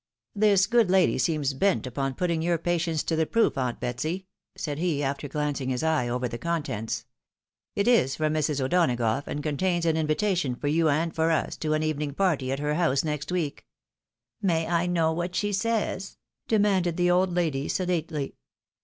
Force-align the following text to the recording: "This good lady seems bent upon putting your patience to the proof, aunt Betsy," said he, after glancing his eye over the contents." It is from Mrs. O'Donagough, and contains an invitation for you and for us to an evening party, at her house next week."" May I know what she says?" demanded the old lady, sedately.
"This 0.45 0.65
good 0.65 0.89
lady 0.89 1.19
seems 1.19 1.53
bent 1.53 1.85
upon 1.85 2.15
putting 2.15 2.41
your 2.41 2.57
patience 2.57 3.03
to 3.03 3.15
the 3.15 3.27
proof, 3.27 3.55
aunt 3.55 3.79
Betsy," 3.79 4.25
said 4.55 4.79
he, 4.79 5.03
after 5.03 5.27
glancing 5.27 5.69
his 5.69 5.83
eye 5.83 6.07
over 6.09 6.27
the 6.27 6.39
contents." 6.39 7.05
It 7.75 7.87
is 7.87 8.15
from 8.15 8.33
Mrs. 8.33 8.59
O'Donagough, 8.65 9.27
and 9.27 9.43
contains 9.43 9.85
an 9.85 9.97
invitation 9.97 10.55
for 10.55 10.69
you 10.69 10.89
and 10.89 11.13
for 11.13 11.29
us 11.29 11.55
to 11.57 11.73
an 11.73 11.83
evening 11.83 12.15
party, 12.15 12.51
at 12.51 12.57
her 12.57 12.73
house 12.73 13.03
next 13.03 13.31
week."" 13.31 13.67
May 14.51 14.65
I 14.65 14.87
know 14.87 15.13
what 15.13 15.35
she 15.35 15.53
says?" 15.53 16.17
demanded 16.47 16.97
the 16.97 17.11
old 17.11 17.31
lady, 17.31 17.67
sedately. 17.67 18.33